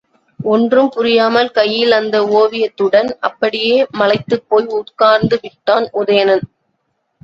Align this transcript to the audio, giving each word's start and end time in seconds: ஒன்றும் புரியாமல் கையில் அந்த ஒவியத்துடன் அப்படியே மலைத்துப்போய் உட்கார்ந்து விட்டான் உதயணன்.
ஒன்றும் 0.39 0.89
புரியாமல் 0.89 1.51
கையில் 1.51 1.91
அந்த 1.91 2.17
ஒவியத்துடன் 2.39 3.11
அப்படியே 3.19 3.77
மலைத்துப்போய் 3.99 4.69
உட்கார்ந்து 4.79 5.39
விட்டான் 5.41 5.87
உதயணன். 5.93 6.45